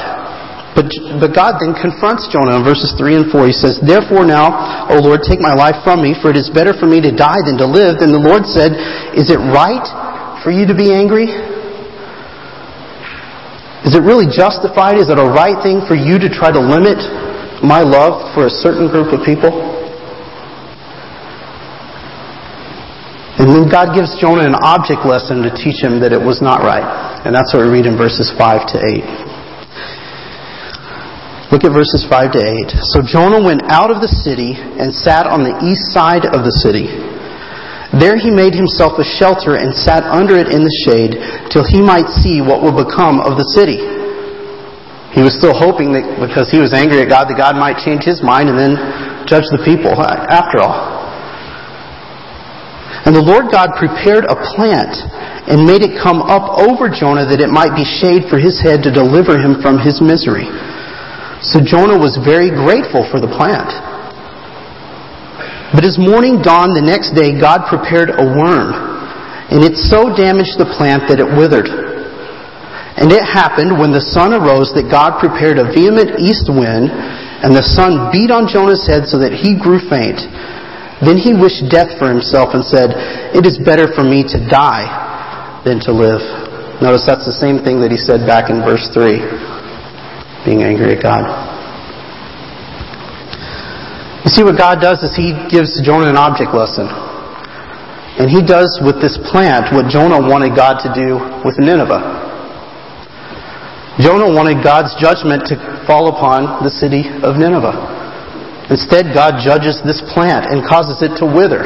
But, 0.78 0.94
but 1.18 1.34
God 1.34 1.58
then 1.58 1.74
confronts 1.74 2.30
Jonah 2.30 2.62
in 2.62 2.62
verses 2.62 2.94
3 2.94 3.18
and 3.18 3.26
4. 3.34 3.50
He 3.50 3.58
says, 3.58 3.82
Therefore 3.82 4.30
now, 4.30 4.86
O 4.94 5.02
Lord, 5.02 5.26
take 5.26 5.42
my 5.42 5.58
life 5.58 5.82
from 5.82 6.06
me, 6.06 6.14
for 6.14 6.30
it 6.30 6.38
is 6.38 6.54
better 6.54 6.70
for 6.78 6.86
me 6.86 7.02
to 7.02 7.10
die 7.10 7.42
than 7.50 7.58
to 7.58 7.66
live. 7.66 7.98
Then 7.98 8.14
the 8.14 8.22
Lord 8.22 8.46
said, 8.46 8.78
Is 9.18 9.34
it 9.34 9.42
right 9.42 9.82
for 10.46 10.54
you 10.54 10.70
to 10.70 10.78
be 10.78 10.94
angry? 10.94 11.34
Is 13.90 13.98
it 13.98 14.06
really 14.06 14.30
justified? 14.30 15.02
Is 15.02 15.10
it 15.10 15.18
a 15.18 15.26
right 15.26 15.58
thing 15.66 15.82
for 15.90 15.98
you 15.98 16.22
to 16.22 16.30
try 16.30 16.54
to 16.54 16.62
limit 16.62 17.02
my 17.66 17.82
love 17.82 18.38
for 18.38 18.46
a 18.46 18.54
certain 18.54 18.86
group 18.86 19.10
of 19.10 19.26
people? 19.26 19.50
And 23.42 23.50
then 23.50 23.66
God 23.66 23.98
gives 23.98 24.14
Jonah 24.22 24.46
an 24.46 24.54
object 24.62 25.10
lesson 25.10 25.42
to 25.42 25.50
teach 25.50 25.82
him 25.82 25.98
that 26.06 26.14
it 26.14 26.22
was 26.22 26.38
not 26.38 26.62
right. 26.62 26.86
And 27.26 27.34
that's 27.34 27.50
what 27.50 27.66
we 27.66 27.82
read 27.82 27.90
in 27.90 27.98
verses 27.98 28.30
5 28.38 28.70
to 28.74 28.78
8. 29.26 29.27
Look 31.48 31.64
at 31.64 31.72
verses 31.72 32.04
5 32.04 32.36
to 32.36 32.42
8. 32.44 32.76
So 32.92 33.00
Jonah 33.00 33.40
went 33.40 33.64
out 33.72 33.88
of 33.88 34.04
the 34.04 34.12
city 34.12 34.52
and 34.60 34.92
sat 34.92 35.24
on 35.24 35.48
the 35.48 35.56
east 35.64 35.96
side 35.96 36.28
of 36.28 36.44
the 36.44 36.52
city. 36.52 36.92
There 37.96 38.20
he 38.20 38.28
made 38.28 38.52
himself 38.52 39.00
a 39.00 39.08
shelter 39.08 39.56
and 39.56 39.72
sat 39.72 40.04
under 40.04 40.36
it 40.36 40.52
in 40.52 40.60
the 40.60 40.76
shade 40.84 41.16
till 41.48 41.64
he 41.64 41.80
might 41.80 42.12
see 42.20 42.44
what 42.44 42.60
would 42.60 42.76
become 42.76 43.24
of 43.24 43.40
the 43.40 43.48
city. 43.56 43.80
He 45.16 45.24
was 45.24 45.40
still 45.40 45.56
hoping 45.56 45.96
that 45.96 46.04
because 46.20 46.52
he 46.52 46.60
was 46.60 46.76
angry 46.76 47.00
at 47.00 47.08
God, 47.08 47.32
that 47.32 47.40
God 47.40 47.56
might 47.56 47.80
change 47.80 48.04
his 48.04 48.20
mind 48.20 48.52
and 48.52 48.60
then 48.60 48.76
judge 49.24 49.48
the 49.48 49.64
people 49.64 49.96
uh, 49.96 50.28
after 50.28 50.60
all. 50.60 51.00
And 53.08 53.16
the 53.16 53.24
Lord 53.24 53.48
God 53.48 53.72
prepared 53.80 54.28
a 54.28 54.36
plant 54.36 55.00
and 55.48 55.64
made 55.64 55.80
it 55.80 55.96
come 55.96 56.20
up 56.20 56.60
over 56.60 56.92
Jonah 56.92 57.24
that 57.24 57.40
it 57.40 57.48
might 57.48 57.72
be 57.72 57.88
shade 57.88 58.28
for 58.28 58.36
his 58.36 58.60
head 58.60 58.84
to 58.84 58.92
deliver 58.92 59.40
him 59.40 59.64
from 59.64 59.80
his 59.80 60.04
misery. 60.04 60.52
So 61.42 61.62
Jonah 61.62 61.98
was 61.98 62.18
very 62.18 62.50
grateful 62.50 63.06
for 63.14 63.22
the 63.22 63.30
plant. 63.30 63.70
But 65.70 65.86
as 65.86 66.02
morning 66.02 66.42
dawned 66.42 66.74
the 66.74 66.82
next 66.82 67.14
day, 67.14 67.38
God 67.38 67.70
prepared 67.70 68.10
a 68.10 68.26
worm, 68.26 68.74
and 69.54 69.62
it 69.62 69.78
so 69.78 70.10
damaged 70.18 70.58
the 70.58 70.66
plant 70.66 71.06
that 71.12 71.22
it 71.22 71.30
withered. 71.30 71.70
And 72.98 73.14
it 73.14 73.22
happened 73.22 73.78
when 73.78 73.94
the 73.94 74.02
sun 74.02 74.34
arose 74.34 74.74
that 74.74 74.90
God 74.90 75.22
prepared 75.22 75.62
a 75.62 75.70
vehement 75.70 76.18
east 76.18 76.50
wind, 76.50 76.90
and 76.90 77.54
the 77.54 77.62
sun 77.62 78.10
beat 78.10 78.34
on 78.34 78.50
Jonah's 78.50 78.90
head 78.90 79.06
so 79.06 79.22
that 79.22 79.38
he 79.38 79.54
grew 79.54 79.78
faint. 79.78 80.18
Then 81.06 81.22
he 81.22 81.38
wished 81.38 81.70
death 81.70 81.94
for 82.02 82.10
himself 82.10 82.58
and 82.58 82.66
said, 82.66 82.98
It 83.38 83.46
is 83.46 83.62
better 83.62 83.86
for 83.94 84.02
me 84.02 84.26
to 84.26 84.42
die 84.50 85.62
than 85.62 85.78
to 85.86 85.94
live. 85.94 86.26
Notice 86.82 87.06
that's 87.06 87.30
the 87.30 87.38
same 87.38 87.62
thing 87.62 87.78
that 87.86 87.94
he 87.94 88.02
said 88.02 88.26
back 88.26 88.50
in 88.50 88.66
verse 88.66 88.90
3 88.90 89.57
being 90.48 90.64
angry 90.64 90.96
at 90.96 91.04
God. 91.04 91.28
You 94.24 94.32
see, 94.32 94.48
what 94.48 94.56
God 94.56 94.80
does 94.80 95.04
is 95.04 95.12
He 95.12 95.36
gives 95.52 95.76
Jonah 95.84 96.08
an 96.08 96.16
object 96.16 96.56
lesson. 96.56 96.88
And 98.16 98.32
He 98.32 98.40
does 98.40 98.80
with 98.80 99.04
this 99.04 99.20
plant 99.28 99.76
what 99.76 99.92
Jonah 99.92 100.24
wanted 100.24 100.56
God 100.56 100.80
to 100.88 100.90
do 100.96 101.20
with 101.44 101.60
Nineveh. 101.60 102.00
Jonah 104.00 104.32
wanted 104.32 104.64
God's 104.64 104.96
judgment 104.96 105.44
to 105.52 105.60
fall 105.84 106.08
upon 106.16 106.64
the 106.64 106.72
city 106.72 107.04
of 107.28 107.36
Nineveh. 107.36 107.76
Instead, 108.72 109.12
God 109.12 109.44
judges 109.44 109.84
this 109.84 110.00
plant 110.16 110.48
and 110.48 110.64
causes 110.64 111.04
it 111.04 111.20
to 111.20 111.26
wither. 111.28 111.64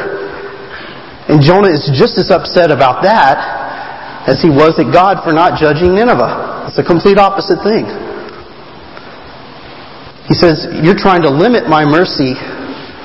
And 1.29 1.37
Jonah 1.41 1.69
is 1.69 1.85
just 1.93 2.17
as 2.17 2.33
upset 2.33 2.71
about 2.73 3.05
that 3.05 3.37
as 4.25 4.41
he 4.41 4.49
was 4.49 4.77
at 4.81 4.89
God 4.93 5.21
for 5.25 5.33
not 5.33 5.59
judging 5.59 5.93
Nineveh. 5.93 6.69
It's 6.69 6.77
a 6.77 6.85
complete 6.85 7.17
opposite 7.17 7.61
thing. 7.61 8.10
He 10.27 10.35
says, 10.35 10.67
You're 10.83 10.97
trying 10.97 11.21
to 11.23 11.29
limit 11.29 11.69
my 11.69 11.85
mercy 11.85 12.37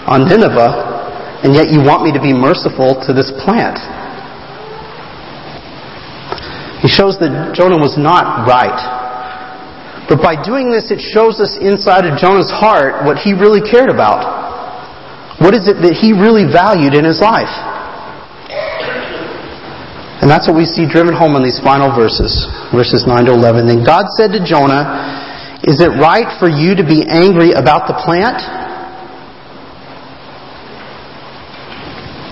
on 0.06 0.28
Nineveh, 0.28 1.40
and 1.44 1.54
yet 1.54 1.72
you 1.72 1.80
want 1.80 2.04
me 2.04 2.12
to 2.12 2.20
be 2.20 2.32
merciful 2.32 3.00
to 3.06 3.12
this 3.12 3.32
plant. 3.44 3.80
He 6.84 6.88
shows 6.88 7.18
that 7.18 7.56
Jonah 7.56 7.80
was 7.80 7.96
not 7.96 8.46
right. 8.46 8.78
But 10.06 10.22
by 10.22 10.38
doing 10.38 10.70
this, 10.70 10.94
it 10.94 11.02
shows 11.02 11.42
us 11.42 11.58
inside 11.58 12.06
of 12.06 12.14
Jonah's 12.14 12.52
heart 12.52 13.02
what 13.02 13.18
he 13.18 13.34
really 13.34 13.58
cared 13.58 13.90
about. 13.90 14.22
What 15.42 15.52
is 15.52 15.66
it 15.66 15.82
that 15.82 15.98
he 15.98 16.14
really 16.14 16.46
valued 16.46 16.94
in 16.94 17.02
his 17.02 17.18
life? 17.18 17.50
And 20.22 20.30
that's 20.30 20.46
what 20.46 20.56
we 20.56 20.64
see 20.64 20.86
driven 20.86 21.12
home 21.12 21.34
in 21.34 21.42
these 21.42 21.58
final 21.58 21.90
verses, 21.90 22.46
verses 22.70 23.04
9 23.04 23.26
to 23.26 23.32
11. 23.34 23.66
Then 23.66 23.82
God 23.82 24.06
said 24.14 24.30
to 24.32 24.40
Jonah, 24.40 25.25
is 25.66 25.82
it 25.82 25.90
right 25.98 26.30
for 26.38 26.48
you 26.48 26.78
to 26.78 26.86
be 26.86 27.02
angry 27.10 27.50
about 27.50 27.90
the 27.90 27.98
plant? 28.06 28.38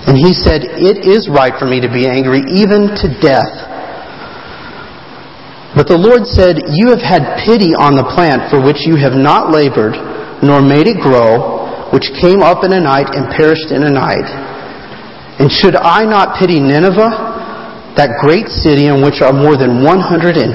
And 0.07 0.15
he 0.15 0.31
said, 0.31 0.63
It 0.79 1.03
is 1.03 1.27
right 1.27 1.51
for 1.59 1.67
me 1.67 1.83
to 1.83 1.91
be 1.91 2.07
angry, 2.07 2.47
even 2.47 2.95
to 2.95 3.07
death. 3.19 3.51
But 5.75 5.91
the 5.91 5.99
Lord 5.99 6.31
said, 6.31 6.63
You 6.71 6.95
have 6.95 7.03
had 7.03 7.43
pity 7.43 7.75
on 7.75 7.99
the 7.99 8.07
plant 8.15 8.47
for 8.55 8.63
which 8.63 8.87
you 8.87 8.95
have 8.95 9.19
not 9.19 9.51
labored, 9.51 9.99
nor 10.39 10.63
made 10.63 10.87
it 10.87 11.03
grow, 11.03 11.91
which 11.91 12.15
came 12.23 12.39
up 12.39 12.63
in 12.63 12.71
a 12.71 12.79
night 12.79 13.11
and 13.19 13.27
perished 13.35 13.75
in 13.75 13.83
a 13.83 13.91
night. 13.91 14.31
And 15.43 15.51
should 15.51 15.75
I 15.75 16.07
not 16.07 16.39
pity 16.39 16.63
Nineveh, 16.63 17.99
that 17.99 18.15
great 18.23 18.47
city 18.47 18.87
in 18.87 19.03
which 19.03 19.19
are 19.19 19.35
more 19.35 19.59
than 19.59 19.83
120,000 19.83 20.55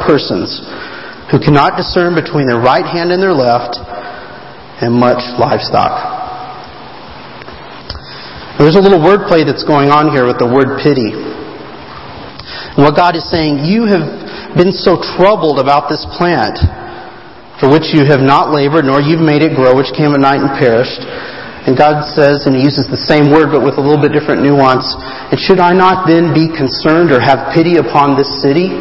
persons, 0.00 0.64
who 1.30 1.38
cannot 1.38 1.78
discern 1.78 2.18
between 2.18 2.46
their 2.46 2.58
right 2.58 2.84
hand 2.84 3.14
and 3.14 3.22
their 3.22 3.34
left, 3.34 3.78
and 4.82 4.90
much 4.94 5.22
livestock. 5.38 6.20
There's 8.58 8.76
a 8.76 8.82
little 8.82 9.00
wordplay 9.00 9.46
that's 9.46 9.64
going 9.64 9.88
on 9.88 10.12
here 10.12 10.26
with 10.26 10.36
the 10.36 10.48
word 10.48 10.80
pity. 10.84 11.16
And 12.76 12.82
what 12.84 12.92
God 12.92 13.16
is 13.16 13.24
saying, 13.30 13.64
you 13.64 13.86
have 13.88 14.04
been 14.56 14.72
so 14.72 15.00
troubled 15.16 15.60
about 15.60 15.88
this 15.88 16.02
plant, 16.18 16.58
for 17.60 17.70
which 17.72 17.92
you 17.92 18.04
have 18.08 18.20
not 18.20 18.50
labored, 18.50 18.88
nor 18.88 19.00
you've 19.00 19.22
made 19.22 19.40
it 19.40 19.54
grow, 19.54 19.76
which 19.76 19.92
came 19.96 20.12
at 20.16 20.20
night 20.20 20.40
and 20.40 20.52
perished. 20.58 21.00
And 21.68 21.76
God 21.76 22.08
says, 22.16 22.48
and 22.48 22.56
He 22.56 22.64
uses 22.64 22.88
the 22.88 23.00
same 23.00 23.28
word 23.28 23.52
but 23.52 23.60
with 23.60 23.76
a 23.76 23.84
little 23.84 24.00
bit 24.00 24.16
different 24.16 24.40
nuance, 24.40 24.88
and 25.28 25.36
should 25.36 25.60
I 25.60 25.76
not 25.76 26.08
then 26.08 26.32
be 26.32 26.48
concerned 26.48 27.12
or 27.12 27.20
have 27.20 27.52
pity 27.52 27.76
upon 27.76 28.16
this 28.16 28.28
city, 28.40 28.72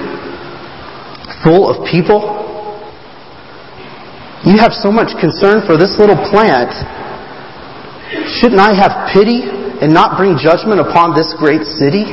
full 1.43 1.69
of 1.69 1.85
people? 1.87 2.39
You 4.47 4.55
have 4.57 4.71
so 4.71 4.91
much 4.91 5.11
concern 5.19 5.67
for 5.67 5.75
this 5.75 5.99
little 5.99 6.15
plant. 6.31 6.71
Shouldn't 8.39 8.59
I 8.59 8.71
have 8.71 9.11
pity 9.11 9.43
and 9.83 9.91
not 9.93 10.17
bring 10.17 10.37
judgment 10.39 10.79
upon 10.79 11.15
this 11.15 11.35
great 11.35 11.67
city? 11.67 12.07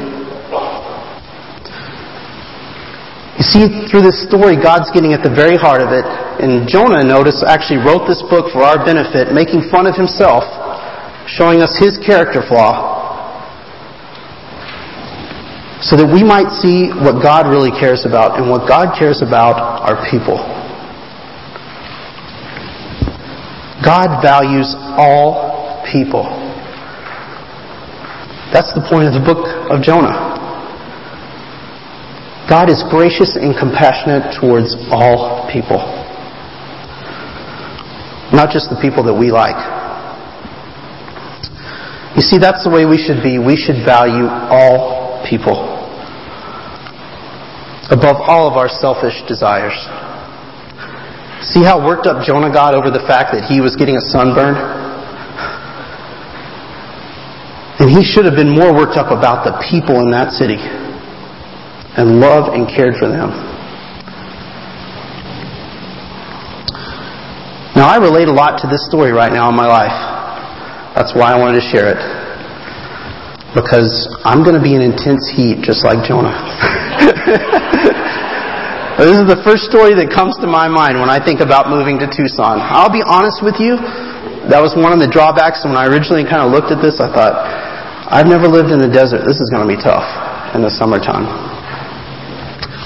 You 3.37 3.45
see, 3.45 3.64
through 3.92 4.00
this 4.00 4.25
story, 4.25 4.56
God's 4.56 4.88
getting 4.97 5.12
at 5.12 5.21
the 5.21 5.28
very 5.28 5.61
heart 5.61 5.85
of 5.85 5.92
it. 5.92 6.09
And 6.40 6.64
Jonah, 6.64 7.04
notice, 7.04 7.45
actually 7.45 7.85
wrote 7.85 8.09
this 8.09 8.25
book 8.33 8.49
for 8.49 8.64
our 8.64 8.80
benefit, 8.80 9.28
making 9.28 9.68
fun 9.68 9.85
of 9.87 9.95
himself, 9.95 10.40
showing 11.28 11.61
us 11.61 11.76
his 11.76 12.00
character 12.00 12.40
flaw, 12.40 12.96
so 15.87 15.95
that 15.95 16.11
we 16.11 16.26
might 16.26 16.50
see 16.50 16.90
what 16.90 17.23
God 17.23 17.47
really 17.47 17.71
cares 17.71 18.02
about. 18.02 18.43
And 18.43 18.50
what 18.50 18.66
God 18.66 18.99
cares 18.99 19.23
about 19.23 19.55
are 19.55 19.95
people. 20.11 20.35
God 23.87 24.19
values 24.19 24.75
all 24.99 25.78
people. 25.87 26.26
That's 28.50 28.75
the 28.75 28.83
point 28.90 29.07
of 29.07 29.14
the 29.14 29.23
book 29.23 29.47
of 29.71 29.78
Jonah. 29.78 30.35
God 32.50 32.66
is 32.66 32.83
gracious 32.90 33.38
and 33.38 33.55
compassionate 33.55 34.35
towards 34.43 34.75
all 34.90 35.47
people. 35.55 35.78
Not 38.35 38.50
just 38.50 38.75
the 38.75 38.78
people 38.83 39.07
that 39.07 39.14
we 39.14 39.31
like. 39.31 39.55
You 42.19 42.23
see, 42.26 42.38
that's 42.43 42.66
the 42.66 42.71
way 42.75 42.87
we 42.87 42.99
should 42.99 43.23
be. 43.23 43.38
We 43.38 43.55
should 43.55 43.87
value 43.87 44.26
all 44.26 45.23
people 45.31 45.75
above 47.90 48.16
all 48.21 48.47
of 48.50 48.55
our 48.55 48.69
selfish 48.69 49.23
desires. 49.28 49.76
See 51.43 51.62
how 51.62 51.78
worked 51.78 52.07
up 52.07 52.25
Jonah 52.25 52.50
got 52.50 52.75
over 52.75 52.90
the 52.90 53.05
fact 53.07 53.31
that 53.33 53.45
he 53.47 53.61
was 53.61 53.76
getting 53.76 53.97
a 53.97 54.00
sunburn? 54.00 54.57
And 57.78 57.90
he 57.93 58.02
should 58.02 58.25
have 58.25 58.35
been 58.35 58.50
more 58.50 58.73
worked 58.73 58.97
up 58.97 59.12
about 59.12 59.45
the 59.45 59.52
people 59.71 60.00
in 60.00 60.11
that 60.11 60.33
city 60.33 60.57
and 60.59 62.19
loved 62.21 62.57
and 62.57 62.66
cared 62.66 62.97
for 62.97 63.07
them. 63.07 63.31
Now, 67.76 67.93
I 67.93 68.00
relate 68.00 68.28
a 68.28 68.33
lot 68.33 68.59
to 68.62 68.66
this 68.66 68.87
story 68.88 69.12
right 69.12 69.31
now 69.31 69.50
in 69.50 69.55
my 69.55 69.69
life. 69.69 69.93
That's 70.97 71.14
why 71.14 71.33
I 71.33 71.38
wanted 71.38 71.61
to 71.61 71.66
share 71.69 71.93
it. 71.93 72.00
Because 73.55 74.09
I'm 74.25 74.43
going 74.43 74.57
to 74.57 74.62
be 74.62 74.75
in 74.75 74.81
intense 74.81 75.28
heat 75.37 75.61
just 75.61 75.85
like 75.85 76.02
Jonah. 76.09 76.75
this 78.98 79.16
is 79.18 79.26
the 79.28 79.38
first 79.46 79.70
story 79.70 79.94
that 79.94 80.10
comes 80.10 80.34
to 80.42 80.48
my 80.48 80.66
mind 80.66 80.98
when 80.98 81.10
I 81.10 81.22
think 81.22 81.38
about 81.40 81.70
moving 81.70 81.98
to 82.02 82.08
Tucson. 82.10 82.58
I'll 82.58 82.92
be 82.92 83.04
honest 83.06 83.42
with 83.42 83.60
you, 83.62 83.76
that 84.50 84.58
was 84.58 84.75
one 84.75 84.90
of 84.90 84.98
the 84.98 85.10
drawbacks 85.10 85.62
when 85.66 85.76
I 85.76 85.86
originally 85.86 86.25
kind 86.25 86.42
of 86.42 86.50
looked 86.50 86.75
at 86.75 86.82
this. 86.82 86.98
I 86.98 87.10
thought, 87.10 87.34
I've 88.10 88.30
never 88.30 88.46
lived 88.46 88.70
in 88.70 88.78
the 88.78 88.90
desert. 88.90 89.26
This 89.26 89.42
is 89.42 89.50
going 89.50 89.66
to 89.66 89.70
be 89.70 89.78
tough 89.78 90.06
in 90.54 90.62
the 90.62 90.70
summertime. 90.70 91.26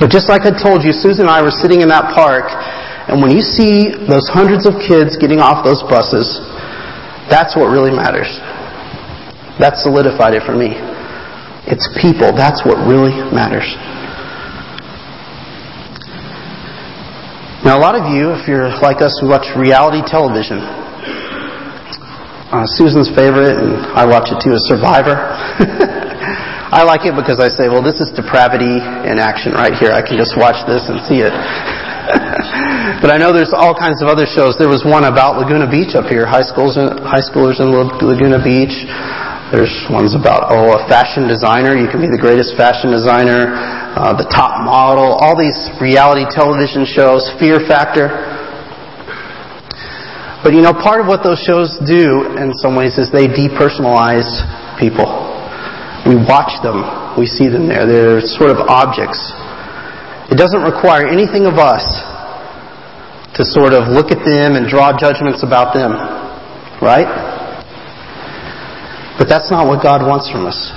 But 0.01 0.09
just 0.09 0.33
like 0.33 0.49
I 0.49 0.53
told 0.53 0.81
you, 0.81 0.97
Susan 0.97 1.29
and 1.29 1.33
I 1.33 1.45
were 1.45 1.53
sitting 1.53 1.85
in 1.85 1.89
that 1.93 2.17
park 2.17 2.49
and 3.11 3.19
when 3.19 3.35
you 3.35 3.43
see 3.43 3.91
those 4.07 4.31
hundreds 4.31 4.71
of 4.71 4.79
kids 4.79 5.19
getting 5.19 5.43
off 5.43 5.67
those 5.67 5.83
buses, 5.91 6.39
that's 7.27 7.59
what 7.59 7.67
really 7.67 7.91
matters. 7.91 8.31
That 9.59 9.83
solidified 9.83 10.39
it 10.39 10.47
for 10.47 10.55
me. 10.55 10.79
It's 11.67 11.91
people. 11.99 12.31
That's 12.31 12.63
what 12.63 12.79
really 12.87 13.11
matters. 13.35 13.67
Now, 17.71 17.79
a 17.79 17.87
lot 17.87 17.95
of 17.95 18.11
you, 18.11 18.35
if 18.35 18.51
you're 18.51 18.67
like 18.83 18.99
us 18.99 19.15
who 19.23 19.31
watch 19.31 19.47
reality 19.55 20.03
television, 20.03 20.59
uh, 22.51 22.67
Susan's 22.67 23.07
favorite, 23.15 23.63
and 23.63 23.95
I 23.95 24.03
watch 24.11 24.27
it 24.35 24.43
too, 24.43 24.51
is 24.59 24.67
Survivor. 24.67 25.15
I 26.75 26.83
like 26.83 27.07
it 27.07 27.15
because 27.15 27.39
I 27.39 27.47
say, 27.47 27.71
well, 27.71 27.79
this 27.79 28.03
is 28.03 28.11
depravity 28.11 28.83
in 29.07 29.23
action 29.23 29.55
right 29.55 29.71
here. 29.71 29.95
I 29.95 30.03
can 30.03 30.19
just 30.19 30.35
watch 30.35 30.59
this 30.67 30.83
and 30.91 30.99
see 31.07 31.23
it. 31.23 31.31
but 33.07 33.15
I 33.15 33.23
know 33.23 33.31
there's 33.31 33.55
all 33.55 33.71
kinds 33.71 34.03
of 34.03 34.11
other 34.11 34.27
shows. 34.27 34.59
There 34.59 34.67
was 34.67 34.83
one 34.83 35.07
about 35.07 35.39
Laguna 35.39 35.71
Beach 35.71 35.95
up 35.95 36.11
here, 36.11 36.27
high 36.27 36.43
schools, 36.43 36.75
high 36.75 37.23
schoolers 37.23 37.63
in 37.63 37.71
Laguna 37.71 38.43
Beach. 38.43 38.75
There's 39.51 39.75
ones 39.91 40.15
about 40.15 40.47
oh 40.55 40.79
a 40.79 40.87
fashion 40.87 41.27
designer. 41.27 41.75
You 41.75 41.91
can 41.91 41.99
be 41.99 42.07
the 42.07 42.23
greatest 42.23 42.55
fashion 42.55 42.95
designer, 42.95 43.51
uh, 43.99 44.15
the 44.15 44.31
top 44.31 44.63
model. 44.63 45.19
All 45.19 45.35
these 45.35 45.59
reality 45.83 46.23
television 46.31 46.87
shows, 46.87 47.27
Fear 47.43 47.67
Factor. 47.67 48.15
But 50.47 50.55
you 50.55 50.63
know, 50.63 50.71
part 50.71 51.03
of 51.03 51.11
what 51.11 51.27
those 51.27 51.43
shows 51.43 51.75
do 51.83 52.31
in 52.39 52.55
some 52.63 52.79
ways 52.79 52.95
is 52.95 53.11
they 53.11 53.27
depersonalize 53.27 54.23
people. 54.79 55.11
We 56.07 56.15
watch 56.15 56.55
them, 56.63 56.87
we 57.19 57.27
see 57.27 57.51
them 57.51 57.67
there. 57.67 57.91
They're 57.91 58.23
sort 58.23 58.55
of 58.55 58.63
objects. 58.71 59.19
It 60.31 60.39
doesn't 60.39 60.63
require 60.63 61.11
anything 61.11 61.51
of 61.51 61.59
us 61.59 61.83
to 63.35 63.43
sort 63.43 63.75
of 63.75 63.91
look 63.91 64.15
at 64.15 64.23
them 64.23 64.55
and 64.55 64.71
draw 64.71 64.95
judgments 64.95 65.43
about 65.43 65.75
them. 65.75 65.91
Right? 66.79 67.30
But 69.21 69.29
that's 69.29 69.53
not 69.53 69.69
what 69.69 69.85
God 69.85 70.01
wants 70.01 70.33
from 70.33 70.49
us. 70.49 70.73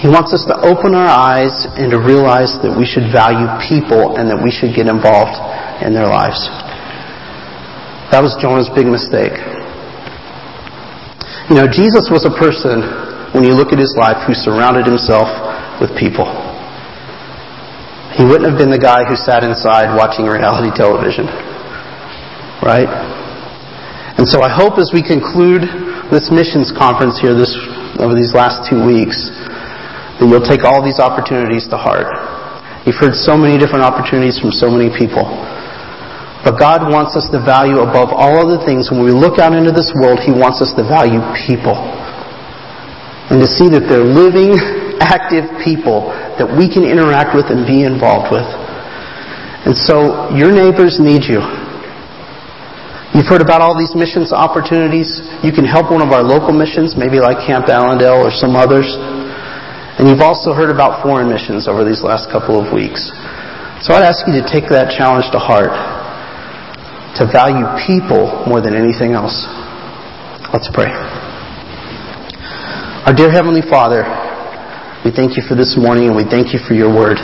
He 0.00 0.08
wants 0.08 0.32
us 0.32 0.48
to 0.48 0.56
open 0.64 0.96
our 0.96 1.12
eyes 1.12 1.52
and 1.76 1.92
to 1.92 2.00
realize 2.00 2.56
that 2.64 2.72
we 2.72 2.88
should 2.88 3.12
value 3.12 3.44
people 3.60 4.16
and 4.16 4.24
that 4.32 4.40
we 4.40 4.48
should 4.48 4.72
get 4.72 4.88
involved 4.88 5.36
in 5.84 5.92
their 5.92 6.08
lives. 6.08 6.40
That 8.08 8.24
was 8.24 8.32
Jonah's 8.40 8.72
big 8.72 8.88
mistake. 8.88 9.36
You 11.52 11.60
know, 11.60 11.68
Jesus 11.68 12.08
was 12.08 12.24
a 12.24 12.32
person, 12.32 12.88
when 13.36 13.44
you 13.44 13.52
look 13.52 13.76
at 13.76 13.78
his 13.78 13.92
life, 14.00 14.24
who 14.24 14.32
surrounded 14.32 14.88
himself 14.88 15.28
with 15.76 15.92
people. 16.00 16.24
He 18.16 18.24
wouldn't 18.24 18.48
have 18.48 18.56
been 18.56 18.72
the 18.72 18.80
guy 18.80 19.04
who 19.04 19.12
sat 19.12 19.44
inside 19.44 19.92
watching 19.92 20.24
reality 20.24 20.72
television. 20.72 21.28
Right? 22.64 22.88
And 24.16 24.24
so 24.24 24.40
I 24.40 24.48
hope 24.48 24.80
as 24.80 24.88
we 24.96 25.04
conclude 25.04 25.68
this 26.10 26.28
missions 26.28 26.74
conference 26.74 27.22
here 27.22 27.32
this, 27.32 27.54
over 28.02 28.18
these 28.18 28.34
last 28.34 28.66
two 28.66 28.82
weeks, 28.82 29.30
that 30.18 30.26
you'll 30.26 30.44
take 30.44 30.66
all 30.66 30.82
these 30.82 30.98
opportunities 30.98 31.70
to 31.70 31.78
heart. 31.78 32.10
You've 32.84 32.98
heard 32.98 33.14
so 33.14 33.38
many 33.38 33.56
different 33.56 33.86
opportunities 33.86 34.36
from 34.36 34.50
so 34.50 34.66
many 34.66 34.90
people. 34.90 35.24
But 36.42 36.58
God 36.58 36.88
wants 36.88 37.14
us 37.14 37.28
to 37.30 37.38
value 37.38 37.84
above 37.84 38.10
all 38.10 38.40
other 38.40 38.58
things. 38.64 38.90
When 38.90 39.04
we 39.04 39.12
look 39.12 39.38
out 39.38 39.52
into 39.52 39.70
this 39.70 39.92
world, 39.94 40.18
He 40.24 40.32
wants 40.32 40.58
us 40.64 40.72
to 40.74 40.82
value 40.82 41.20
people. 41.46 41.76
And 43.30 43.38
to 43.38 43.46
see 43.46 43.68
that 43.70 43.86
they're 43.86 44.02
living, 44.02 44.56
active 45.00 45.46
people 45.62 46.10
that 46.40 46.48
we 46.48 46.66
can 46.66 46.82
interact 46.82 47.36
with 47.36 47.52
and 47.52 47.68
be 47.68 47.84
involved 47.84 48.32
with. 48.32 48.48
And 49.68 49.76
so 49.76 50.32
your 50.32 50.50
neighbors 50.50 50.96
need 50.96 51.28
you. 51.28 51.44
You've 53.20 53.28
heard 53.28 53.44
about 53.44 53.60
all 53.60 53.76
these 53.76 53.92
missions 53.92 54.32
opportunities. 54.32 55.20
You 55.44 55.52
can 55.52 55.68
help 55.68 55.92
one 55.92 56.00
of 56.00 56.08
our 56.08 56.24
local 56.24 56.56
missions, 56.56 56.96
maybe 56.96 57.20
like 57.20 57.36
Camp 57.44 57.68
Allendale 57.68 58.16
or 58.16 58.32
some 58.32 58.56
others. 58.56 58.88
And 60.00 60.08
you've 60.08 60.24
also 60.24 60.56
heard 60.56 60.72
about 60.72 61.04
foreign 61.04 61.28
missions 61.28 61.68
over 61.68 61.84
these 61.84 62.00
last 62.00 62.32
couple 62.32 62.56
of 62.56 62.72
weeks. 62.72 63.12
So 63.84 63.92
I'd 63.92 64.08
ask 64.08 64.24
you 64.24 64.32
to 64.40 64.44
take 64.48 64.72
that 64.72 64.96
challenge 64.96 65.28
to 65.36 65.38
heart, 65.38 65.76
to 67.20 67.28
value 67.28 67.68
people 67.84 68.24
more 68.48 68.64
than 68.64 68.72
anything 68.72 69.12
else. 69.12 69.44
Let's 70.56 70.72
pray. 70.72 70.88
Our 73.04 73.12
dear 73.12 73.28
Heavenly 73.28 73.60
Father, 73.68 74.00
we 75.04 75.12
thank 75.12 75.36
you 75.36 75.44
for 75.44 75.60
this 75.60 75.76
morning 75.76 76.08
and 76.08 76.16
we 76.16 76.24
thank 76.24 76.56
you 76.56 76.60
for 76.64 76.72
your 76.72 76.88
word. 76.88 77.20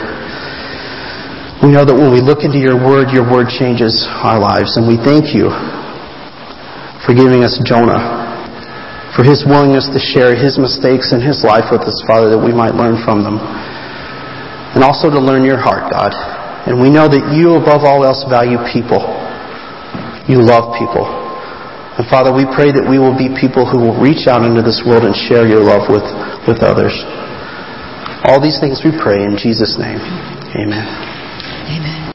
We 1.65 1.73
know 1.73 1.89
that 1.89 1.97
when 1.97 2.13
we 2.13 2.21
look 2.21 2.45
into 2.45 2.61
your 2.61 2.77
word, 2.77 3.09
your 3.09 3.25
word 3.25 3.49
changes 3.49 4.05
our 4.05 4.37
lives. 4.37 4.77
And 4.77 4.85
we 4.85 5.01
thank 5.01 5.33
you 5.33 5.49
for 7.07 7.15
giving 7.15 7.47
us 7.47 7.55
Jonah, 7.63 8.27
for 9.15 9.23
his 9.23 9.47
willingness 9.47 9.87
to 9.95 9.99
share 10.11 10.35
his 10.35 10.59
mistakes 10.59 11.15
in 11.15 11.23
his 11.23 11.39
life 11.39 11.71
with 11.71 11.87
us, 11.87 11.95
Father, 12.03 12.27
that 12.35 12.41
we 12.43 12.51
might 12.51 12.75
learn 12.75 12.99
from 13.07 13.23
them. 13.23 13.39
And 14.75 14.83
also 14.83 15.07
to 15.07 15.15
learn 15.15 15.47
your 15.47 15.55
heart, 15.55 15.87
God. 15.87 16.11
And 16.67 16.83
we 16.83 16.91
know 16.91 17.07
that 17.07 17.31
you, 17.31 17.55
above 17.55 17.87
all 17.87 18.03
else, 18.03 18.27
value 18.27 18.59
people. 18.67 18.99
You 20.27 20.43
love 20.43 20.75
people. 20.75 21.07
And 21.95 22.03
Father, 22.11 22.35
we 22.35 22.43
pray 22.43 22.75
that 22.75 22.83
we 22.83 22.99
will 22.99 23.15
be 23.15 23.31
people 23.39 23.63
who 23.63 23.79
will 23.79 23.95
reach 23.95 24.27
out 24.27 24.43
into 24.43 24.59
this 24.59 24.83
world 24.83 25.07
and 25.07 25.15
share 25.15 25.47
your 25.47 25.63
love 25.63 25.87
with, 25.87 26.05
with 26.43 26.59
others. 26.59 26.93
All 28.27 28.43
these 28.43 28.59
things 28.59 28.83
we 28.83 28.91
pray 28.91 29.23
in 29.23 29.39
Jesus' 29.39 29.79
name. 29.79 30.03
Amen. 30.59 30.85
Amen. 31.71 31.97